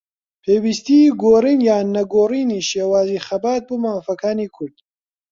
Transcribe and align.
پێویستیی 0.43 1.15
گۆڕین 1.23 1.59
یان 1.69 1.87
نەگۆڕینی 1.97 2.65
شێوازی 2.69 3.23
خەبات 3.27 3.61
بۆ 3.67 3.75
مافەکانی 3.83 4.49
کورد 4.55 4.77